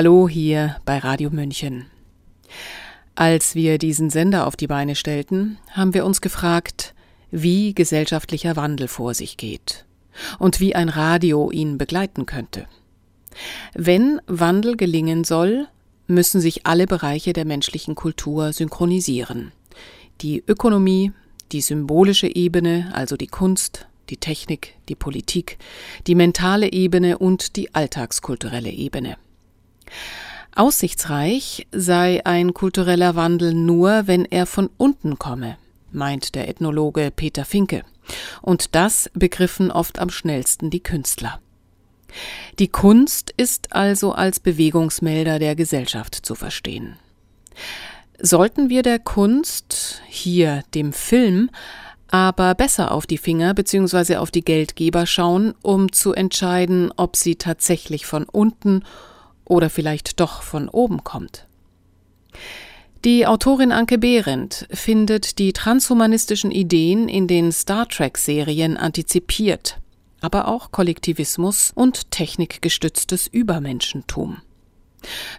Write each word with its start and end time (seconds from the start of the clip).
Hallo 0.00 0.28
hier 0.28 0.76
bei 0.84 0.98
Radio 0.98 1.28
München. 1.28 1.86
Als 3.16 3.56
wir 3.56 3.78
diesen 3.78 4.10
Sender 4.10 4.46
auf 4.46 4.54
die 4.54 4.68
Beine 4.68 4.94
stellten, 4.94 5.58
haben 5.72 5.92
wir 5.92 6.06
uns 6.06 6.20
gefragt, 6.20 6.94
wie 7.32 7.74
gesellschaftlicher 7.74 8.54
Wandel 8.54 8.86
vor 8.86 9.12
sich 9.14 9.36
geht 9.36 9.86
und 10.38 10.60
wie 10.60 10.76
ein 10.76 10.88
Radio 10.88 11.50
ihn 11.50 11.78
begleiten 11.78 12.26
könnte. 12.26 12.66
Wenn 13.74 14.20
Wandel 14.28 14.76
gelingen 14.76 15.24
soll, 15.24 15.66
müssen 16.06 16.40
sich 16.40 16.64
alle 16.64 16.86
Bereiche 16.86 17.32
der 17.32 17.44
menschlichen 17.44 17.96
Kultur 17.96 18.52
synchronisieren. 18.52 19.50
Die 20.20 20.44
Ökonomie, 20.46 21.10
die 21.50 21.60
symbolische 21.60 22.32
Ebene, 22.32 22.92
also 22.92 23.16
die 23.16 23.26
Kunst, 23.26 23.88
die 24.10 24.18
Technik, 24.18 24.76
die 24.88 24.94
Politik, 24.94 25.58
die 26.06 26.14
mentale 26.14 26.70
Ebene 26.70 27.18
und 27.18 27.56
die 27.56 27.74
alltagskulturelle 27.74 28.70
Ebene. 28.70 29.16
Aussichtsreich 30.54 31.66
sei 31.70 32.24
ein 32.24 32.52
kultureller 32.52 33.14
Wandel 33.14 33.54
nur, 33.54 34.06
wenn 34.06 34.24
er 34.24 34.46
von 34.46 34.70
unten 34.76 35.18
komme, 35.18 35.56
meint 35.92 36.34
der 36.34 36.48
Ethnologe 36.48 37.12
Peter 37.14 37.44
Finke. 37.44 37.84
Und 38.42 38.74
das 38.74 39.10
begriffen 39.14 39.70
oft 39.70 39.98
am 39.98 40.10
schnellsten 40.10 40.70
die 40.70 40.82
Künstler. 40.82 41.40
Die 42.58 42.68
Kunst 42.68 43.32
ist 43.36 43.72
also 43.72 44.12
als 44.12 44.40
Bewegungsmelder 44.40 45.38
der 45.38 45.54
Gesellschaft 45.54 46.14
zu 46.14 46.34
verstehen. 46.34 46.96
Sollten 48.20 48.68
wir 48.68 48.82
der 48.82 48.98
Kunst, 48.98 50.02
hier 50.08 50.64
dem 50.74 50.92
Film, 50.92 51.50
aber 52.10 52.54
besser 52.54 52.90
auf 52.90 53.06
die 53.06 53.18
Finger 53.18 53.54
bzw. 53.54 54.16
auf 54.16 54.30
die 54.30 54.44
Geldgeber 54.44 55.06
schauen, 55.06 55.54
um 55.62 55.92
zu 55.92 56.14
entscheiden, 56.14 56.90
ob 56.96 57.16
sie 57.16 57.36
tatsächlich 57.36 58.06
von 58.06 58.24
unten 58.24 58.82
oder 59.48 59.70
vielleicht 59.70 60.20
doch 60.20 60.42
von 60.42 60.68
oben 60.68 61.04
kommt. 61.04 61.46
Die 63.04 63.26
Autorin 63.26 63.72
Anke 63.72 63.96
Behrendt 63.96 64.66
findet 64.70 65.38
die 65.38 65.52
transhumanistischen 65.52 66.50
Ideen 66.50 67.08
in 67.08 67.26
den 67.26 67.52
Star 67.52 67.88
Trek-Serien 67.88 68.76
antizipiert, 68.76 69.78
aber 70.20 70.48
auch 70.48 70.72
Kollektivismus 70.72 71.72
und 71.74 72.10
technikgestütztes 72.10 73.28
Übermenschentum. 73.28 74.38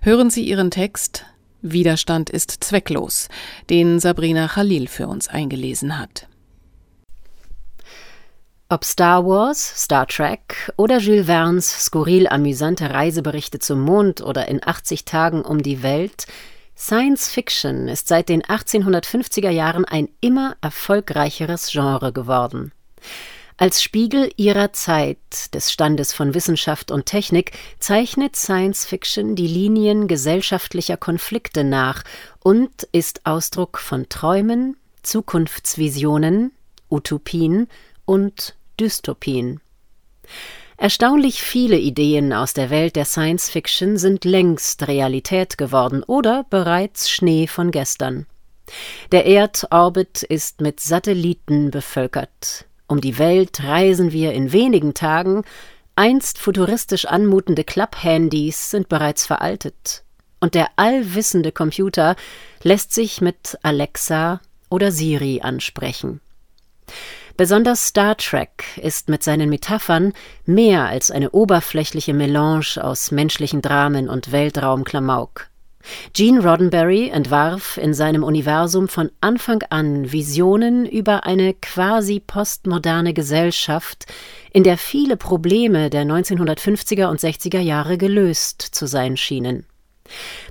Hören 0.01 0.29
Sie 0.29 0.43
ihren 0.43 0.71
Text 0.71 1.25
Widerstand 1.61 2.29
ist 2.29 2.51
zwecklos, 2.63 3.27
den 3.69 3.99
Sabrina 3.99 4.47
Khalil 4.47 4.87
für 4.87 5.09
uns 5.09 5.27
eingelesen 5.27 5.99
hat. 5.99 6.29
Ob 8.71 8.85
Star 8.85 9.25
Wars, 9.25 9.83
Star 9.83 10.05
Trek 10.05 10.71
oder 10.77 10.99
Jules 10.99 11.25
Verne's 11.25 11.85
skurril 11.85 12.27
amüsante 12.27 12.91
Reiseberichte 12.91 13.57
zum 13.57 13.81
Mond 13.81 14.21
oder 14.21 14.47
in 14.47 14.63
80 14.63 15.05
Tagen 15.05 15.41
um 15.41 15.63
die 15.63 15.81
Welt, 15.81 16.27
Science 16.77 17.29
Fiction 17.29 17.87
ist 17.87 18.07
seit 18.07 18.29
den 18.29 18.43
1850er 18.43 19.49
Jahren 19.49 19.85
ein 19.85 20.07
immer 20.21 20.55
erfolgreicheres 20.61 21.71
Genre 21.71 22.13
geworden. 22.13 22.71
Als 23.57 23.81
Spiegel 23.81 24.31
ihrer 24.35 24.71
Zeit, 24.71 25.17
des 25.55 25.71
Standes 25.71 26.13
von 26.13 26.35
Wissenschaft 26.35 26.91
und 26.91 27.07
Technik, 27.07 27.53
zeichnet 27.79 28.35
Science 28.35 28.85
Fiction 28.85 29.35
die 29.35 29.47
Linien 29.47 30.07
gesellschaftlicher 30.07 30.95
Konflikte 30.95 31.63
nach 31.63 32.03
und 32.43 32.83
ist 32.91 33.25
Ausdruck 33.25 33.79
von 33.79 34.09
Träumen, 34.09 34.77
Zukunftsvisionen, 35.01 36.51
Utopien 36.91 37.67
und 38.05 38.55
Dystopien. 38.79 39.59
Erstaunlich 40.77 41.41
viele 41.41 41.77
Ideen 41.77 42.31
aus 42.31 42.53
der 42.53 42.69
Welt 42.69 42.95
der 42.95 43.03
Science 43.03 43.49
Fiction 43.49 43.97
sind 43.97 44.23
längst 44.23 44.87
Realität 44.87 45.57
geworden 45.57 46.03
oder 46.03 46.45
bereits 46.49 47.09
Schnee 47.09 47.47
von 47.47 47.71
gestern. 47.71 48.27
Der 49.11 49.25
Erdorbit 49.25 50.23
ist 50.23 50.61
mit 50.61 50.79
Satelliten 50.79 51.71
bevölkert. 51.71 52.65
Um 52.87 53.01
die 53.01 53.17
Welt 53.17 53.61
reisen 53.63 54.13
wir 54.13 54.31
in 54.31 54.53
wenigen 54.53 54.93
Tagen, 54.93 55.43
einst 55.95 56.37
futuristisch 56.37 57.05
anmutende 57.05 57.65
Klapphandys 57.65 58.71
sind 58.71 58.87
bereits 58.87 59.25
veraltet. 59.25 60.03
Und 60.39 60.55
der 60.55 60.69
allwissende 60.77 61.51
Computer 61.51 62.15
lässt 62.63 62.93
sich 62.93 63.19
mit 63.19 63.57
Alexa 63.63 64.39
oder 64.69 64.93
Siri 64.93 65.41
ansprechen. 65.41 66.21
Besonders 67.39 67.87
Star 67.87 68.17
Trek 68.17 68.65
ist 68.81 69.07
mit 69.07 69.23
seinen 69.23 69.49
Metaphern 69.49 70.11
mehr 70.45 70.87
als 70.87 71.09
eine 71.09 71.29
oberflächliche 71.29 72.13
Melange 72.13 72.75
aus 72.81 73.11
menschlichen 73.11 73.61
Dramen 73.61 74.09
und 74.09 74.33
Weltraumklamauk. 74.33 75.47
Gene 76.11 76.43
Roddenberry 76.43 77.07
entwarf 77.07 77.77
in 77.77 77.93
seinem 77.93 78.25
Universum 78.25 78.89
von 78.89 79.09
Anfang 79.21 79.63
an 79.69 80.11
Visionen 80.11 80.85
über 80.85 81.23
eine 81.23 81.53
quasi 81.53 82.19
postmoderne 82.19 83.13
Gesellschaft, 83.13 84.07
in 84.51 84.65
der 84.65 84.77
viele 84.77 85.15
Probleme 85.15 85.89
der 85.89 86.03
1950er 86.03 87.05
und 87.05 87.21
60er 87.21 87.61
Jahre 87.61 87.97
gelöst 87.97 88.61
zu 88.61 88.85
sein 88.85 89.15
schienen. 89.15 89.65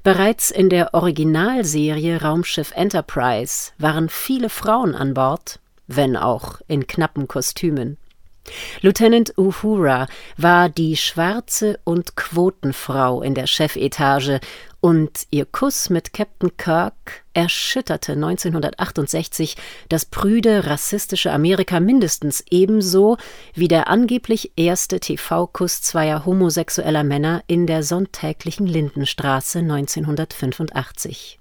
Bereits 0.04 0.50
in 0.50 0.70
der 0.70 0.94
Originalserie 0.94 2.22
Raumschiff 2.22 2.72
Enterprise 2.74 3.72
waren 3.76 4.08
viele 4.08 4.48
Frauen 4.48 4.94
an 4.94 5.12
Bord, 5.12 5.60
wenn 5.88 6.16
auch 6.16 6.60
in 6.68 6.86
knappen 6.86 7.26
Kostümen. 7.26 7.98
Lieutenant 8.80 9.36
Uhura 9.36 10.06
war 10.36 10.68
die 10.68 10.96
schwarze 10.96 11.78
und 11.84 12.16
Quotenfrau 12.16 13.22
in 13.22 13.34
der 13.34 13.46
Chefetage 13.46 14.40
und 14.80 15.26
ihr 15.30 15.44
Kuss 15.44 15.90
mit 15.90 16.12
Captain 16.12 16.56
Kirk 16.56 17.24
erschütterte 17.34 18.12
1968 18.12 19.56
das 19.88 20.04
prüde 20.06 20.66
rassistische 20.66 21.32
Amerika 21.32 21.80
mindestens 21.80 22.44
ebenso 22.48 23.16
wie 23.54 23.68
der 23.68 23.88
angeblich 23.88 24.52
erste 24.56 25.00
TV-Kuss 25.00 25.82
zweier 25.82 26.24
homosexueller 26.24 27.04
Männer 27.04 27.42
in 27.48 27.66
der 27.66 27.82
sonntäglichen 27.82 28.66
Lindenstraße 28.66 29.58
1985. 29.58 31.38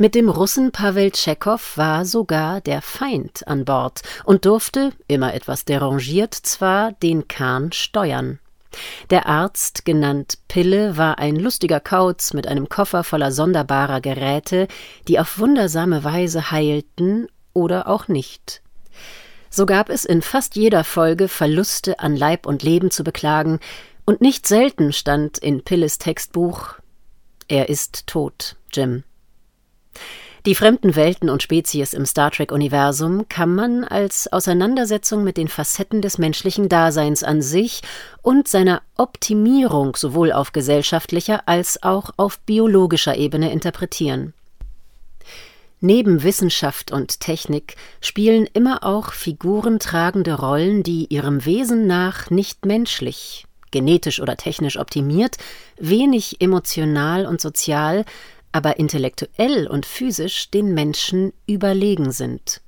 Mit 0.00 0.14
dem 0.14 0.28
Russen 0.28 0.70
Pavel 0.70 1.10
Tschechow 1.10 1.76
war 1.76 2.04
sogar 2.04 2.60
der 2.60 2.82
Feind 2.82 3.48
an 3.48 3.64
Bord 3.64 4.02
und 4.24 4.44
durfte, 4.44 4.92
immer 5.08 5.34
etwas 5.34 5.64
derangiert 5.64 6.34
zwar, 6.34 6.92
den 6.92 7.26
Kahn 7.26 7.72
steuern. 7.72 8.38
Der 9.10 9.26
Arzt, 9.26 9.84
genannt 9.84 10.38
Pille, 10.46 10.96
war 10.96 11.18
ein 11.18 11.34
lustiger 11.34 11.80
Kauz 11.80 12.32
mit 12.32 12.46
einem 12.46 12.68
Koffer 12.68 13.02
voller 13.02 13.32
sonderbarer 13.32 14.00
Geräte, 14.00 14.68
die 15.08 15.18
auf 15.18 15.40
wundersame 15.40 16.04
Weise 16.04 16.52
heilten 16.52 17.26
oder 17.52 17.88
auch 17.88 18.06
nicht. 18.06 18.62
So 19.50 19.66
gab 19.66 19.90
es 19.90 20.04
in 20.04 20.22
fast 20.22 20.54
jeder 20.54 20.84
Folge 20.84 21.26
Verluste 21.26 21.98
an 21.98 22.14
Leib 22.14 22.46
und 22.46 22.62
Leben 22.62 22.92
zu 22.92 23.02
beklagen, 23.02 23.58
und 24.04 24.20
nicht 24.20 24.46
selten 24.46 24.92
stand 24.92 25.38
in 25.38 25.64
Pilles 25.64 25.98
Textbuch 25.98 26.74
Er 27.48 27.68
ist 27.68 28.06
tot, 28.06 28.54
Jim. 28.72 29.02
Die 30.46 30.54
fremden 30.54 30.96
Welten 30.96 31.30
und 31.30 31.42
Spezies 31.42 31.92
im 31.92 32.06
Star 32.06 32.30
Trek-Universum 32.30 33.28
kann 33.28 33.54
man 33.54 33.84
als 33.84 34.32
Auseinandersetzung 34.32 35.24
mit 35.24 35.36
den 35.36 35.48
Facetten 35.48 36.00
des 36.00 36.16
menschlichen 36.16 36.68
Daseins 36.68 37.22
an 37.22 37.42
sich 37.42 37.82
und 38.22 38.48
seiner 38.48 38.80
Optimierung 38.96 39.96
sowohl 39.96 40.32
auf 40.32 40.52
gesellschaftlicher 40.52 41.42
als 41.46 41.82
auch 41.82 42.12
auf 42.16 42.38
biologischer 42.40 43.16
Ebene 43.16 43.52
interpretieren. 43.52 44.32
Neben 45.80 46.22
Wissenschaft 46.24 46.90
und 46.90 47.20
Technik 47.20 47.76
spielen 48.00 48.48
immer 48.52 48.84
auch 48.84 49.12
Figuren 49.12 49.78
tragende 49.78 50.34
Rollen, 50.34 50.82
die 50.82 51.06
ihrem 51.06 51.44
Wesen 51.44 51.86
nach 51.86 52.30
nicht 52.30 52.64
menschlich, 52.64 53.44
genetisch 53.70 54.20
oder 54.20 54.36
technisch 54.36 54.78
optimiert, 54.78 55.36
wenig 55.78 56.40
emotional 56.40 57.26
und 57.26 57.40
sozial, 57.40 58.04
aber 58.52 58.78
intellektuell 58.78 59.66
und 59.66 59.86
physisch 59.86 60.50
den 60.50 60.74
Menschen 60.74 61.32
überlegen 61.46 62.12
sind. 62.12 62.60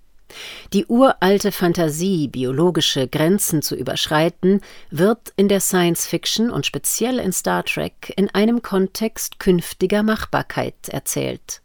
Die 0.72 0.86
uralte 0.86 1.52
Fantasie, 1.52 2.28
biologische 2.28 3.08
Grenzen 3.08 3.62
zu 3.62 3.74
überschreiten, 3.74 4.60
wird 4.90 5.32
in 5.36 5.48
der 5.48 5.60
Science 5.60 6.06
Fiction 6.06 6.50
und 6.50 6.66
speziell 6.66 7.18
in 7.18 7.32
Star 7.32 7.64
Trek 7.64 8.12
in 8.16 8.30
einem 8.30 8.62
Kontext 8.62 9.40
künftiger 9.40 10.02
Machbarkeit 10.02 10.88
erzählt. 10.88 11.62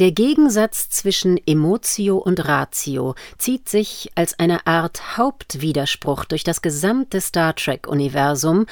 Der 0.00 0.12
Gegensatz 0.12 0.88
zwischen 0.88 1.38
Emotio 1.46 2.16
und 2.16 2.48
Ratio 2.48 3.14
zieht 3.36 3.68
sich 3.68 4.10
als 4.14 4.38
eine 4.38 4.66
Art 4.66 5.18
Hauptwiderspruch 5.18 6.24
durch 6.24 6.42
das 6.42 6.62
gesamte 6.62 7.20
Star 7.20 7.54
Trek-Universum, 7.54 8.64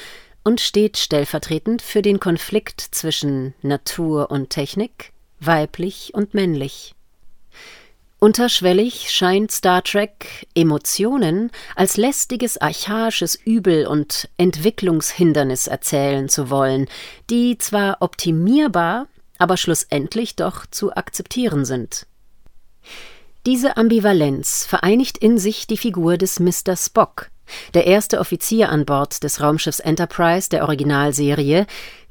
und 0.48 0.62
steht 0.62 0.96
stellvertretend 0.96 1.82
für 1.82 2.00
den 2.00 2.20
Konflikt 2.20 2.80
zwischen 2.80 3.52
Natur 3.60 4.30
und 4.30 4.48
Technik, 4.48 5.12
weiblich 5.40 6.12
und 6.14 6.32
männlich. 6.32 6.94
Unterschwellig 8.18 9.10
scheint 9.10 9.52
Star 9.52 9.84
Trek 9.84 10.46
Emotionen 10.54 11.50
als 11.76 11.98
lästiges 11.98 12.56
archaisches 12.56 13.34
Übel 13.34 13.86
und 13.86 14.30
Entwicklungshindernis 14.38 15.66
erzählen 15.66 16.30
zu 16.30 16.48
wollen, 16.48 16.88
die 17.28 17.58
zwar 17.58 17.98
optimierbar, 18.00 19.06
aber 19.36 19.58
schlussendlich 19.58 20.34
doch 20.34 20.64
zu 20.64 20.96
akzeptieren 20.96 21.66
sind. 21.66 22.06
Diese 23.44 23.76
Ambivalenz 23.76 24.64
vereinigt 24.64 25.18
in 25.18 25.36
sich 25.36 25.66
die 25.66 25.76
Figur 25.76 26.16
des 26.16 26.40
Mr. 26.40 26.74
Spock, 26.74 27.28
der 27.74 27.86
erste 27.86 28.18
Offizier 28.18 28.70
an 28.70 28.84
Bord 28.84 29.22
des 29.22 29.40
Raumschiffs 29.40 29.80
Enterprise 29.80 30.48
der 30.48 30.64
Originalserie, 30.64 31.66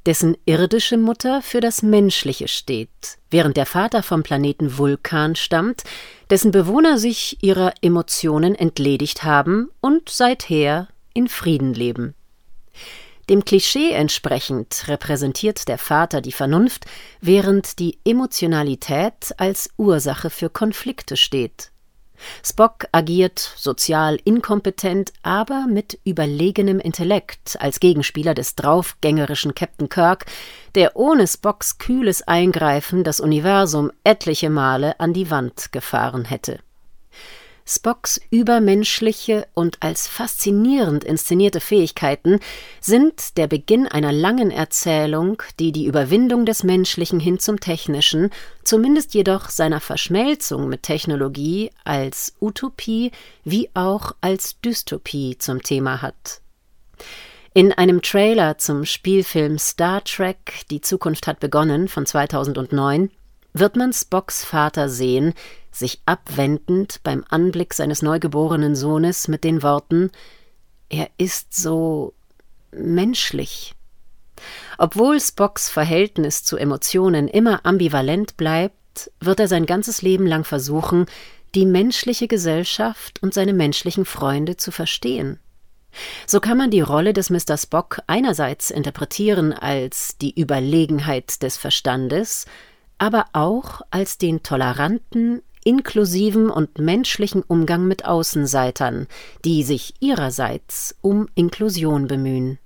dessen 0.05 0.37
irdische 0.45 0.97
Mutter 0.97 1.41
für 1.41 1.59
das 1.59 1.83
Menschliche 1.83 2.47
steht, 2.47 3.17
während 3.29 3.57
der 3.57 3.65
Vater 3.65 4.01
vom 4.03 4.23
Planeten 4.23 4.77
Vulkan 4.77 5.35
stammt, 5.35 5.83
dessen 6.29 6.51
Bewohner 6.51 6.97
sich 6.97 7.43
ihrer 7.43 7.73
Emotionen 7.81 8.55
entledigt 8.55 9.23
haben 9.23 9.69
und 9.81 10.09
seither 10.09 10.87
in 11.13 11.27
Frieden 11.27 11.73
leben. 11.73 12.15
Dem 13.29 13.43
Klischee 13.43 13.91
entsprechend 13.91 14.87
repräsentiert 14.87 15.67
der 15.67 15.77
Vater 15.77 16.21
die 16.21 16.31
Vernunft, 16.31 16.85
während 17.19 17.79
die 17.79 17.99
Emotionalität 18.05 19.33
als 19.37 19.69
Ursache 19.75 20.29
für 20.29 20.49
Konflikte 20.49 21.17
steht. 21.17 21.71
Spock 22.43 22.87
agiert 22.91 23.39
sozial 23.39 24.19
inkompetent, 24.23 25.13
aber 25.23 25.65
mit 25.67 25.99
überlegenem 26.03 26.79
Intellekt 26.79 27.57
als 27.59 27.79
Gegenspieler 27.79 28.33
des 28.33 28.55
draufgängerischen 28.55 29.55
Captain 29.55 29.89
Kirk, 29.89 30.25
der 30.75 30.95
ohne 30.95 31.27
Spocks 31.27 31.77
kühles 31.77 32.27
Eingreifen 32.27 33.03
das 33.03 33.19
Universum 33.19 33.91
etliche 34.03 34.49
Male 34.49 34.99
an 34.99 35.13
die 35.13 35.31
Wand 35.31 35.71
gefahren 35.71 36.25
hätte. 36.25 36.59
Spocks 37.67 38.19
übermenschliche 38.31 39.47
und 39.53 39.83
als 39.83 40.07
faszinierend 40.07 41.03
inszenierte 41.03 41.59
Fähigkeiten 41.59 42.39
sind 42.79 43.37
der 43.37 43.47
Beginn 43.47 43.87
einer 43.87 44.11
langen 44.11 44.51
Erzählung, 44.51 45.43
die 45.59 45.71
die 45.71 45.85
Überwindung 45.85 46.45
des 46.45 46.63
Menschlichen 46.63 47.19
hin 47.19 47.39
zum 47.39 47.59
Technischen, 47.59 48.31
zumindest 48.63 49.13
jedoch 49.13 49.49
seiner 49.49 49.81
Verschmelzung 49.81 50.69
mit 50.69 50.83
Technologie 50.83 51.71
als 51.83 52.33
Utopie 52.39 53.11
wie 53.43 53.69
auch 53.73 54.13
als 54.21 54.59
Dystopie 54.61 55.37
zum 55.37 55.61
Thema 55.61 56.01
hat. 56.01 56.41
In 57.53 57.73
einem 57.73 58.01
Trailer 58.03 58.59
zum 58.59 58.85
Spielfilm 58.85 59.57
Star 59.57 60.03
Trek 60.03 60.61
Die 60.69 60.79
Zukunft 60.79 61.25
hat 61.25 61.39
begonnen 61.39 61.87
von 61.87 62.05
2009 62.05 63.09
wird 63.59 63.75
man 63.75 63.93
Spocks 63.93 64.43
Vater 64.43 64.89
sehen, 64.89 65.33
sich 65.71 66.01
abwendend 66.05 67.01
beim 67.03 67.23
Anblick 67.29 67.73
seines 67.73 68.01
neugeborenen 68.01 68.75
Sohnes 68.75 69.27
mit 69.27 69.43
den 69.43 69.63
Worten 69.63 70.11
Er 70.89 71.09
ist 71.17 71.53
so 71.53 72.13
menschlich. 72.71 73.73
Obwohl 74.77 75.19
Spocks 75.19 75.69
Verhältnis 75.69 76.43
zu 76.43 76.57
Emotionen 76.57 77.27
immer 77.27 77.65
ambivalent 77.65 78.37
bleibt, 78.37 79.11
wird 79.19 79.39
er 79.39 79.47
sein 79.47 79.65
ganzes 79.65 80.01
Leben 80.01 80.25
lang 80.25 80.43
versuchen, 80.43 81.05
die 81.55 81.65
menschliche 81.65 82.27
Gesellschaft 82.27 83.21
und 83.21 83.33
seine 83.33 83.53
menschlichen 83.53 84.05
Freunde 84.05 84.57
zu 84.57 84.71
verstehen. 84.71 85.39
So 86.25 86.39
kann 86.39 86.57
man 86.57 86.69
die 86.69 86.81
Rolle 86.81 87.13
des 87.13 87.29
Mr. 87.29 87.57
Spock 87.57 88.01
einerseits 88.07 88.69
interpretieren 88.69 89.53
als 89.53 90.17
die 90.17 90.39
Überlegenheit 90.39 91.41
des 91.41 91.57
Verstandes, 91.57 92.45
aber 92.97 93.25
auch 93.33 93.81
als 93.91 94.17
den 94.17 94.43
toleranten, 94.43 95.41
inklusiven 95.63 96.49
und 96.49 96.79
menschlichen 96.79 97.43
Umgang 97.43 97.87
mit 97.87 98.05
Außenseitern, 98.05 99.07
die 99.43 99.63
sich 99.63 99.95
ihrerseits 99.99 100.95
um 101.01 101.27
Inklusion 101.35 102.07
bemühen. 102.07 102.57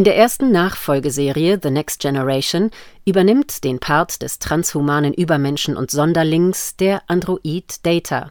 In 0.00 0.04
der 0.04 0.16
ersten 0.16 0.50
Nachfolgeserie 0.50 1.60
The 1.62 1.70
Next 1.70 2.00
Generation 2.00 2.70
übernimmt 3.04 3.64
den 3.64 3.80
Part 3.80 4.22
des 4.22 4.38
transhumanen 4.38 5.12
Übermenschen 5.12 5.76
und 5.76 5.90
Sonderlings 5.90 6.74
der 6.76 7.02
Android 7.06 7.84
Data, 7.84 8.30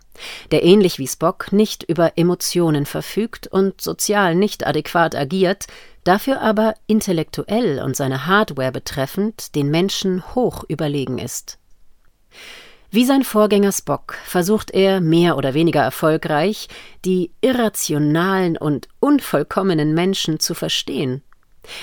der 0.51 0.63
ähnlich 0.63 0.97
wie 0.97 1.07
Spock 1.07 1.51
nicht 1.51 1.83
über 1.83 2.17
Emotionen 2.17 2.87
verfügt 2.87 3.45
und 3.45 3.81
sozial 3.81 4.33
nicht 4.33 4.65
adäquat 4.65 5.13
agiert, 5.13 5.67
dafür 6.09 6.41
aber 6.41 6.73
intellektuell 6.87 7.79
und 7.83 7.95
seine 7.95 8.25
Hardware 8.25 8.71
betreffend 8.71 9.53
den 9.53 9.69
Menschen 9.69 10.23
hoch 10.33 10.63
überlegen 10.67 11.19
ist. 11.19 11.59
Wie 12.89 13.05
sein 13.05 13.23
Vorgänger 13.23 13.71
Spock 13.71 14.15
versucht 14.25 14.71
er, 14.71 15.01
mehr 15.01 15.37
oder 15.37 15.53
weniger 15.53 15.81
erfolgreich, 15.81 16.67
die 17.05 17.31
irrationalen 17.41 18.57
und 18.57 18.87
unvollkommenen 18.99 19.93
Menschen 19.93 20.39
zu 20.39 20.55
verstehen. 20.55 21.21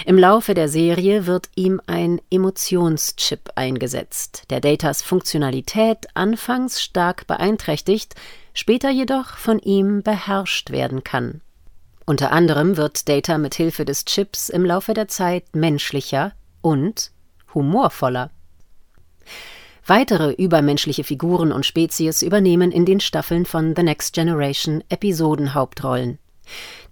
Im 0.04 0.18
Laufe 0.18 0.54
der 0.54 0.68
Serie 0.68 1.26
wird 1.26 1.48
ihm 1.54 1.80
ein 1.86 2.20
Emotionschip 2.28 3.50
eingesetzt, 3.54 4.42
der 4.50 4.58
Datas 4.60 5.02
Funktionalität 5.02 6.08
anfangs 6.14 6.82
stark 6.82 7.28
beeinträchtigt, 7.28 8.16
später 8.54 8.90
jedoch 8.90 9.36
von 9.36 9.60
ihm 9.60 10.02
beherrscht 10.02 10.70
werden 10.70 11.04
kann. 11.04 11.42
Unter 12.08 12.30
anderem 12.30 12.76
wird 12.76 13.08
Data 13.08 13.36
mit 13.36 13.56
Hilfe 13.56 13.84
des 13.84 14.04
Chips 14.04 14.48
im 14.48 14.64
Laufe 14.64 14.94
der 14.94 15.08
Zeit 15.08 15.56
menschlicher 15.56 16.32
und 16.62 17.10
humorvoller. 17.52 18.30
Weitere 19.84 20.32
übermenschliche 20.32 21.02
Figuren 21.02 21.50
und 21.50 21.66
Spezies 21.66 22.22
übernehmen 22.22 22.70
in 22.70 22.86
den 22.86 23.00
Staffeln 23.00 23.44
von 23.44 23.74
The 23.74 23.82
Next 23.82 24.14
Generation 24.14 24.84
Episodenhauptrollen. 24.88 26.18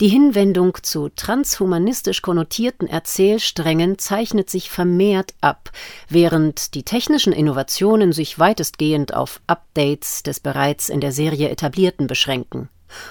Die 0.00 0.08
Hinwendung 0.08 0.76
zu 0.82 1.08
transhumanistisch 1.10 2.20
konnotierten 2.20 2.88
Erzählsträngen 2.88 3.98
zeichnet 3.98 4.50
sich 4.50 4.68
vermehrt 4.68 5.34
ab, 5.40 5.70
während 6.08 6.74
die 6.74 6.82
technischen 6.82 7.32
Innovationen 7.32 8.12
sich 8.12 8.40
weitestgehend 8.40 9.14
auf 9.14 9.40
Updates 9.46 10.24
des 10.24 10.40
bereits 10.40 10.88
in 10.88 11.00
der 11.00 11.12
Serie 11.12 11.50
etablierten 11.50 12.08
beschränken. 12.08 12.68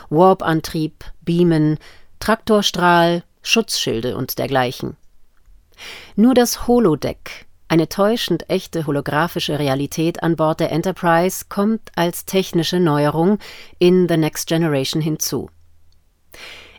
Warp-Antrieb, 0.10 1.04
Beamen, 1.22 1.78
Traktorstrahl, 2.20 3.24
Schutzschilde 3.42 4.16
und 4.16 4.40
dergleichen. 4.40 4.96
Nur 6.16 6.34
das 6.34 6.68
Holodeck, 6.68 7.46
eine 7.68 7.90
täuschend 7.90 8.50
echte 8.50 8.86
holographische 8.86 9.58
Realität 9.58 10.22
an 10.22 10.36
Bord 10.36 10.60
der 10.60 10.72
Enterprise, 10.72 11.46
kommt 11.50 11.92
als 11.96 12.26
technische 12.26 12.80
Neuerung 12.80 13.40
in 13.80 14.08
The 14.08 14.18
Next 14.18 14.48
Generation 14.48 15.02
hinzu. 15.02 15.50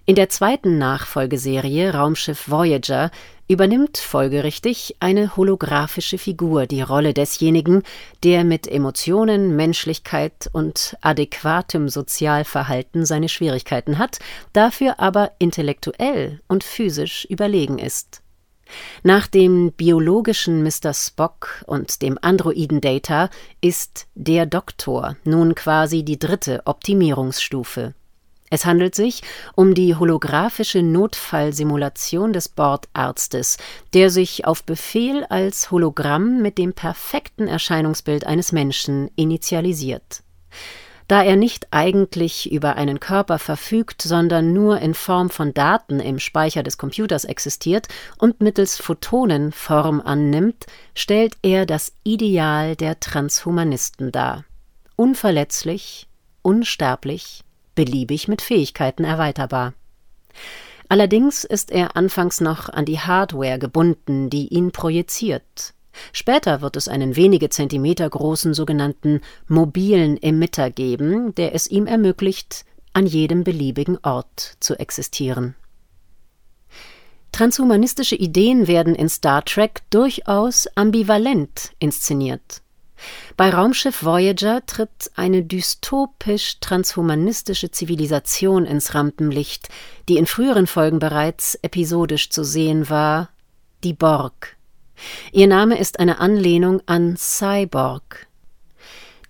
In 0.06 0.16
der 0.16 0.28
zweiten 0.28 0.76
Nachfolgeserie 0.76 1.94
Raumschiff 1.94 2.50
Voyager 2.50 3.10
übernimmt 3.48 3.96
folgerichtig 3.96 4.96
eine 5.00 5.34
holographische 5.34 6.18
Figur 6.18 6.66
die 6.66 6.82
Rolle 6.82 7.14
desjenigen, 7.14 7.82
der 8.22 8.44
mit 8.44 8.68
Emotionen, 8.68 9.56
Menschlichkeit 9.56 10.50
und 10.52 10.94
adäquatem 11.00 11.88
Sozialverhalten 11.88 13.06
seine 13.06 13.30
Schwierigkeiten 13.30 13.96
hat, 13.96 14.18
dafür 14.52 15.00
aber 15.00 15.32
intellektuell 15.38 16.42
und 16.48 16.64
physisch 16.64 17.24
überlegen 17.30 17.78
ist. 17.78 18.20
Nach 19.04 19.26
dem 19.26 19.72
biologischen 19.72 20.62
Mr. 20.62 20.92
Spock 20.92 21.64
und 21.66 22.02
dem 22.02 22.18
Androiden 22.20 22.82
Data 22.82 23.30
ist 23.62 24.06
der 24.14 24.44
Doktor 24.44 25.16
nun 25.24 25.54
quasi 25.54 26.02
die 26.02 26.18
dritte 26.18 26.60
Optimierungsstufe. 26.66 27.94
Es 28.50 28.66
handelt 28.66 28.94
sich 28.94 29.22
um 29.54 29.74
die 29.74 29.94
holographische 29.94 30.82
Notfallsimulation 30.82 32.32
des 32.32 32.48
Bordarztes, 32.48 33.56
der 33.94 34.10
sich 34.10 34.46
auf 34.46 34.64
Befehl 34.64 35.24
als 35.24 35.70
Hologramm 35.70 36.42
mit 36.42 36.58
dem 36.58 36.72
perfekten 36.72 37.48
Erscheinungsbild 37.48 38.26
eines 38.26 38.52
Menschen 38.52 39.10
initialisiert. 39.16 40.22
Da 41.06 41.22
er 41.22 41.36
nicht 41.36 41.68
eigentlich 41.70 42.50
über 42.50 42.76
einen 42.76 42.98
Körper 42.98 43.38
verfügt, 43.38 44.00
sondern 44.00 44.54
nur 44.54 44.80
in 44.80 44.94
Form 44.94 45.28
von 45.28 45.52
Daten 45.52 46.00
im 46.00 46.18
Speicher 46.18 46.62
des 46.62 46.78
Computers 46.78 47.24
existiert 47.24 47.88
und 48.18 48.40
mittels 48.40 48.78
Photonen 48.78 49.52
Form 49.52 50.00
annimmt, 50.00 50.64
stellt 50.94 51.36
er 51.42 51.66
das 51.66 51.92
Ideal 52.04 52.74
der 52.74 53.00
Transhumanisten 53.00 54.12
dar. 54.12 54.44
Unverletzlich, 54.96 56.08
unsterblich, 56.40 57.42
beliebig 57.74 58.28
mit 58.28 58.42
Fähigkeiten 58.42 59.04
erweiterbar. 59.04 59.74
Allerdings 60.88 61.44
ist 61.44 61.70
er 61.70 61.96
anfangs 61.96 62.40
noch 62.40 62.68
an 62.68 62.84
die 62.84 63.00
Hardware 63.00 63.58
gebunden, 63.58 64.30
die 64.30 64.48
ihn 64.48 64.70
projiziert. 64.70 65.74
Später 66.12 66.60
wird 66.60 66.76
es 66.76 66.88
einen 66.88 67.16
wenige 67.16 67.48
Zentimeter 67.48 68.08
großen 68.08 68.52
sogenannten 68.52 69.20
mobilen 69.46 70.20
Emitter 70.22 70.70
geben, 70.70 71.34
der 71.34 71.54
es 71.54 71.68
ihm 71.68 71.86
ermöglicht, 71.86 72.64
an 72.92 73.06
jedem 73.06 73.44
beliebigen 73.44 73.98
Ort 74.02 74.56
zu 74.60 74.78
existieren. 74.78 75.54
Transhumanistische 77.32 78.14
Ideen 78.14 78.68
werden 78.68 78.94
in 78.94 79.08
Star 79.08 79.44
Trek 79.44 79.82
durchaus 79.90 80.68
ambivalent 80.76 81.72
inszeniert. 81.80 82.62
Bei 83.36 83.50
Raumschiff 83.50 84.04
Voyager 84.04 84.64
tritt 84.66 85.10
eine 85.16 85.42
dystopisch 85.42 86.60
transhumanistische 86.60 87.70
Zivilisation 87.70 88.64
ins 88.64 88.94
Rampenlicht, 88.94 89.68
die 90.08 90.16
in 90.16 90.26
früheren 90.26 90.66
Folgen 90.66 90.98
bereits 90.98 91.56
episodisch 91.62 92.30
zu 92.30 92.44
sehen 92.44 92.88
war, 92.88 93.30
die 93.82 93.92
Borg. 93.92 94.56
Ihr 95.32 95.48
Name 95.48 95.78
ist 95.78 95.98
eine 95.98 96.20
Anlehnung 96.20 96.80
an 96.86 97.16
Cyborg. 97.16 98.28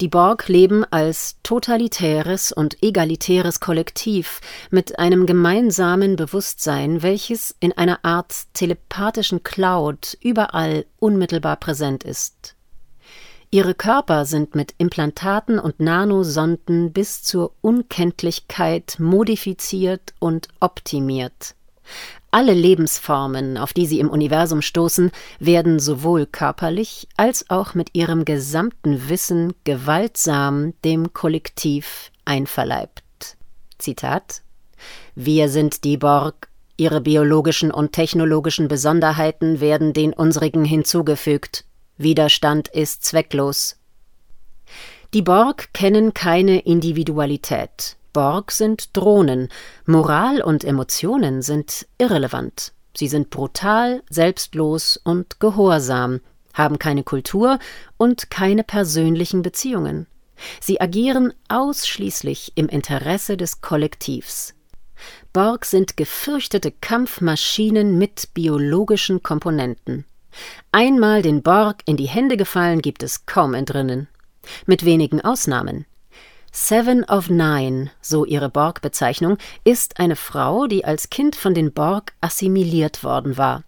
Die 0.00 0.09
Borg 0.09 0.49
leben 0.49 0.85
als 0.85 1.37
totalitäres 1.42 2.50
und 2.52 2.83
egalitäres 2.83 3.61
Kollektiv 3.61 4.40
mit 4.71 4.99
einem 4.99 5.25
gemeinsamen 5.25 6.16
Bewusstsein, 6.16 7.02
welches 7.02 7.54
in 7.61 7.73
einer 7.73 8.04
Art 8.04 8.35
telepathischen 8.54 9.44
Cloud 9.44 10.18
überall 10.21 10.85
unmittelbar 10.99 11.56
präsent 11.56 12.02
ist. 12.02 12.56
Ihre 13.54 13.76
Körper 13.76 14.25
sind 14.25 14.56
mit 14.56 14.75
Implantaten 14.78 15.61
und 15.61 15.78
Nanosonden 15.78 16.92
bis 16.92 17.23
zur 17.23 17.52
Unkenntlichkeit 17.61 18.96
modifiziert 18.99 20.12
und 20.18 20.49
optimiert. 20.58 21.54
Alle 22.32 22.52
Lebensformen, 22.52 23.56
auf 23.56 23.73
die 23.73 23.87
sie 23.87 24.00
im 24.00 24.11
Universum 24.11 24.61
stoßen, 24.61 25.12
werden 25.38 25.78
sowohl 25.78 26.26
körperlich 26.26 27.06
als 27.16 27.49
auch 27.49 27.75
mit 27.75 27.90
ihrem 27.92 28.25
gesamten 28.25 29.08
Wissen 29.08 29.52
gewaltsam 29.62 30.73
dem 30.84 31.12
Kollektiv 31.12 32.11
einverleibt. 32.25 33.37
Zitat 33.78 34.42
Wir 35.14 35.49
sind 35.49 35.84
die 35.84 35.96
Borg, 35.96 36.49
ihre 36.76 37.00
biologischen 37.00 37.70
und 37.70 37.92
technologischen 37.92 38.66
Besonderheiten 38.66 39.61
werden 39.61 39.92
den 39.92 40.12
unsrigen 40.12 40.64
hinzugefügt. 40.64 41.64
Widerstand 41.96 42.68
ist 42.68 43.04
zwecklos. 43.04 43.76
Die 45.12 45.22
Borg 45.22 45.72
kennen 45.72 46.12
keine 46.12 46.60
Individualität. 46.60 47.96
Borg 48.12 48.50
sind 48.50 48.96
Drohnen. 48.96 49.48
Moral 49.86 50.42
und 50.42 50.64
Emotionen 50.64 51.42
sind 51.42 51.86
irrelevant. 51.98 52.72
Sie 52.96 53.08
sind 53.08 53.30
brutal, 53.30 54.02
selbstlos 54.08 55.00
und 55.02 55.40
gehorsam, 55.40 56.20
haben 56.52 56.78
keine 56.78 57.02
Kultur 57.02 57.58
und 57.96 58.30
keine 58.30 58.64
persönlichen 58.64 59.42
Beziehungen. 59.42 60.06
Sie 60.60 60.80
agieren 60.80 61.32
ausschließlich 61.48 62.52
im 62.56 62.68
Interesse 62.68 63.36
des 63.36 63.60
Kollektivs. 63.60 64.54
Borg 65.32 65.64
sind 65.64 65.96
gefürchtete 65.96 66.72
Kampfmaschinen 66.72 67.98
mit 67.98 68.34
biologischen 68.34 69.22
Komponenten. 69.22 70.04
Einmal 70.73 71.23
den 71.23 71.43
Borg 71.43 71.83
in 71.87 71.97
die 71.97 72.09
Hände 72.09 72.37
gefallen, 72.37 72.83
gibt 72.83 73.03
es 73.03 73.26
kaum 73.26 73.55
Entrinnen. 73.55 74.09
Mit 74.67 74.85
wenigen 74.85 75.21
Ausnahmen. 75.21 75.87
Seven 76.53 77.05
of 77.05 77.31
Nine, 77.31 77.91
so 78.00 78.25
ihre 78.25 78.49
Borg-Bezeichnung, 78.49 79.38
ist 79.64 79.99
eine 79.99 80.17
Frau, 80.17 80.67
die 80.67 80.85
als 80.85 81.11
Kind 81.11 81.37
von 81.37 81.55
den 81.55 81.73
Borg 81.73 82.12
assimiliert 82.21 83.03
worden 83.03 83.37
war. 83.37 83.64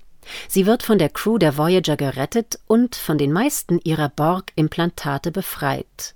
Sie 0.48 0.66
wird 0.66 0.82
von 0.82 0.98
der 0.98 1.08
Crew 1.08 1.38
der 1.38 1.56
Voyager 1.56 1.96
gerettet 1.96 2.58
und 2.66 2.96
von 2.96 3.18
den 3.18 3.32
meisten 3.32 3.80
ihrer 3.84 4.08
Borg-Implantate 4.08 5.30
befreit. 5.30 6.15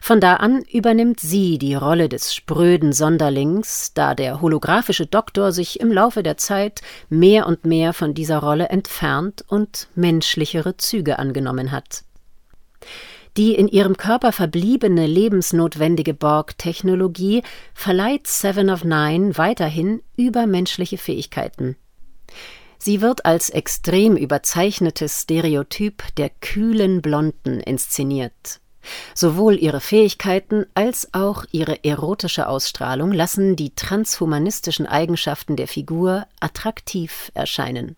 Von 0.00 0.20
da 0.20 0.34
an 0.36 0.62
übernimmt 0.72 1.20
sie 1.20 1.58
die 1.58 1.74
Rolle 1.74 2.08
des 2.08 2.34
spröden 2.34 2.92
Sonderlings, 2.92 3.92
da 3.94 4.14
der 4.14 4.40
holographische 4.40 5.06
Doktor 5.06 5.52
sich 5.52 5.80
im 5.80 5.92
Laufe 5.92 6.22
der 6.22 6.36
Zeit 6.36 6.80
mehr 7.08 7.46
und 7.46 7.64
mehr 7.64 7.92
von 7.92 8.14
dieser 8.14 8.38
Rolle 8.38 8.68
entfernt 8.68 9.44
und 9.46 9.88
menschlichere 9.94 10.76
Züge 10.76 11.18
angenommen 11.18 11.70
hat. 11.70 12.04
Die 13.36 13.54
in 13.54 13.68
ihrem 13.68 13.96
Körper 13.96 14.32
verbliebene 14.32 15.06
lebensnotwendige 15.06 16.14
Borg-Technologie 16.14 17.42
verleiht 17.72 18.26
Seven 18.26 18.70
of 18.70 18.82
Nine 18.82 19.38
weiterhin 19.38 20.02
übermenschliche 20.16 20.98
Fähigkeiten. 20.98 21.76
Sie 22.78 23.00
wird 23.00 23.26
als 23.26 23.50
extrem 23.50 24.16
überzeichnetes 24.16 25.22
Stereotyp 25.22 26.02
der 26.16 26.30
kühlen 26.30 27.02
Blonden 27.02 27.60
inszeniert. 27.60 28.60
Sowohl 29.14 29.56
ihre 29.56 29.80
Fähigkeiten 29.80 30.66
als 30.74 31.12
auch 31.12 31.44
ihre 31.52 31.84
erotische 31.84 32.48
Ausstrahlung 32.48 33.12
lassen 33.12 33.56
die 33.56 33.74
transhumanistischen 33.74 34.86
Eigenschaften 34.86 35.56
der 35.56 35.68
Figur 35.68 36.26
attraktiv 36.40 37.30
erscheinen. 37.34 37.96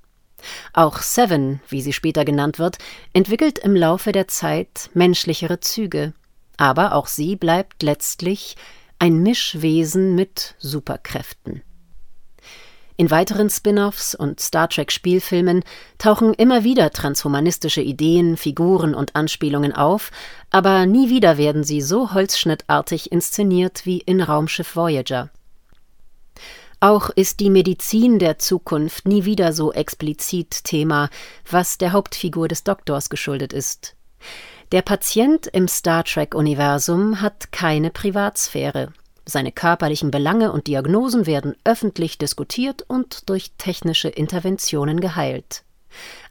Auch 0.72 0.98
Seven, 0.98 1.60
wie 1.68 1.82
sie 1.82 1.92
später 1.92 2.24
genannt 2.24 2.58
wird, 2.58 2.78
entwickelt 3.12 3.58
im 3.58 3.76
Laufe 3.76 4.12
der 4.12 4.28
Zeit 4.28 4.90
menschlichere 4.94 5.60
Züge, 5.60 6.14
aber 6.56 6.94
auch 6.94 7.06
sie 7.06 7.36
bleibt 7.36 7.82
letztlich 7.82 8.56
ein 8.98 9.22
Mischwesen 9.22 10.14
mit 10.14 10.54
Superkräften. 10.58 11.62
In 13.00 13.10
weiteren 13.10 13.48
Spin-offs 13.48 14.14
und 14.14 14.40
Star 14.40 14.68
Trek 14.68 14.92
Spielfilmen 14.92 15.64
tauchen 15.96 16.34
immer 16.34 16.64
wieder 16.64 16.90
transhumanistische 16.90 17.80
Ideen, 17.80 18.36
Figuren 18.36 18.94
und 18.94 19.16
Anspielungen 19.16 19.74
auf, 19.74 20.10
aber 20.50 20.84
nie 20.84 21.08
wieder 21.08 21.38
werden 21.38 21.64
sie 21.64 21.80
so 21.80 22.12
holzschnittartig 22.12 23.10
inszeniert 23.10 23.86
wie 23.86 24.00
in 24.00 24.20
Raumschiff 24.20 24.76
Voyager. 24.76 25.30
Auch 26.80 27.08
ist 27.08 27.40
die 27.40 27.48
Medizin 27.48 28.18
der 28.18 28.38
Zukunft 28.38 29.08
nie 29.08 29.24
wieder 29.24 29.54
so 29.54 29.72
explizit 29.72 30.64
Thema, 30.64 31.08
was 31.50 31.78
der 31.78 31.92
Hauptfigur 31.92 32.48
des 32.48 32.64
Doktors 32.64 33.08
geschuldet 33.08 33.54
ist. 33.54 33.96
Der 34.72 34.82
Patient 34.82 35.46
im 35.46 35.68
Star 35.68 36.04
Trek-Universum 36.04 37.22
hat 37.22 37.50
keine 37.50 37.88
Privatsphäre. 37.88 38.92
Seine 39.26 39.52
körperlichen 39.52 40.10
Belange 40.10 40.52
und 40.52 40.66
Diagnosen 40.66 41.26
werden 41.26 41.54
öffentlich 41.64 42.18
diskutiert 42.18 42.82
und 42.88 43.28
durch 43.28 43.52
technische 43.58 44.08
Interventionen 44.08 45.00
geheilt. 45.00 45.64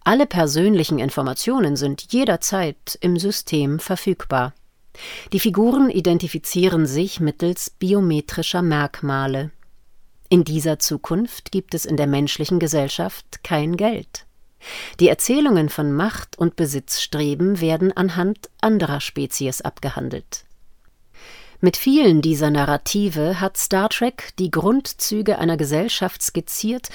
Alle 0.04 0.26
persönlichen 0.26 1.00
Informationen 1.00 1.76
sind 1.76 2.12
jederzeit 2.12 2.98
im 3.02 3.18
System 3.18 3.80
verfügbar. 3.80 4.54
Die 5.32 5.40
Figuren 5.40 5.90
identifizieren 5.90 6.86
sich 6.86 7.20
mittels 7.20 7.70
biometrischer 7.70 8.62
Merkmale. 8.62 9.52
In 10.30 10.44
dieser 10.44 10.80
Zukunft 10.80 11.52
gibt 11.52 11.74
es 11.74 11.86
in 11.86 11.98
der 11.98 12.08
menschlichen 12.08 12.60
Gesellschaft 12.60 13.44
kein 13.44 13.78
Geld. 13.78 14.26
Die 15.00 15.08
Erzählungen 15.08 15.70
von 15.70 15.92
Macht 15.94 16.38
und 16.38 16.56
Besitzstreben 16.56 17.62
werden 17.62 17.96
anhand 17.96 18.50
anderer 18.62 19.00
Spezies 19.00 19.62
abgehandelt. 19.62 20.46
Mit 21.62 21.76
vielen 21.76 22.22
dieser 22.22 22.52
Narrative 22.52 23.42
hat 23.42 23.58
Star 23.58 23.90
Trek 23.90 24.30
die 24.40 24.50
Grundzüge 24.50 25.40
einer 25.40 25.58
Gesellschaft 25.58 26.22
skizziert, 26.22 26.88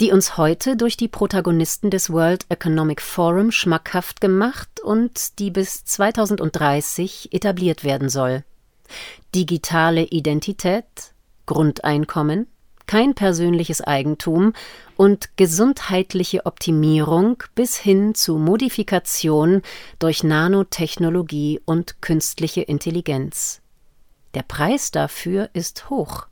die 0.00 0.10
uns 0.10 0.36
heute 0.36 0.76
durch 0.76 0.96
die 0.96 1.06
Protagonisten 1.06 1.88
des 1.88 2.10
World 2.10 2.44
Economic 2.48 3.00
Forum 3.00 3.52
schmackhaft 3.52 4.20
gemacht 4.20 4.80
und 4.82 5.38
die 5.38 5.52
bis 5.52 5.84
2030 5.84 7.32
etabliert 7.32 7.84
werden 7.84 8.08
soll. 8.08 8.42
Digitale 9.36 10.02
Identität, 10.02 10.84
Grundeinkommen, 11.46 12.48
kein 12.88 13.14
persönliches 13.14 13.82
Eigentum 13.82 14.52
und 14.96 15.36
gesundheitliche 15.36 16.44
Optimierung 16.44 17.40
bis 17.54 17.76
hin 17.76 18.16
zu 18.16 18.36
Modifikation 18.36 19.62
durch 20.00 20.24
Nanotechnologie 20.24 21.60
und 21.64 22.02
künstliche 22.02 22.62
Intelligenz. 22.62 23.60
Der 24.38 24.44
Preis 24.44 24.92
dafür 24.92 25.50
ist 25.52 25.90
hoch. 25.90 26.28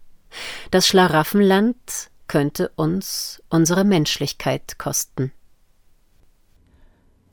Das 0.70 0.86
Schlaraffenland 0.86 1.75
könnte 2.28 2.68
uns 2.76 3.42
unsere 3.48 3.82
Menschlichkeit 3.82 4.78
kosten. 4.78 5.32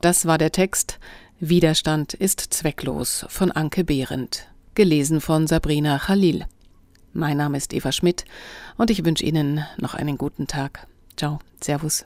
Das 0.02 0.26
war 0.26 0.40
der 0.40 0.52
Text 0.52 1.00
Widerstand 1.40 2.16
ist 2.16 2.40
zwecklos 2.40 3.24
von 3.30 3.52
Anke 3.52 3.84
Behrendt, 3.84 4.48
gelesen 4.74 5.22
von 5.22 5.46
Sabrina 5.46 6.00
Khalil. 6.00 6.48
Mein 7.14 7.38
Name 7.38 7.58
ist 7.58 7.72
Eva 7.72 7.92
Schmidt 7.92 8.26
und 8.76 8.90
ich 8.90 9.06
wünsche 9.06 9.26
Ihnen 9.26 9.64
noch 9.78 9.94
einen 9.94 10.18
guten 10.18 10.48
Tag. 10.48 10.88
Ciao, 11.16 11.38
Servus. 11.62 12.04